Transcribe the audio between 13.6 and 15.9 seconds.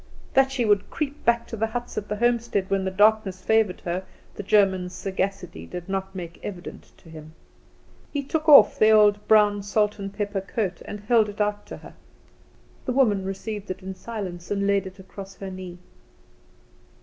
it in silence, and laid it across her knee.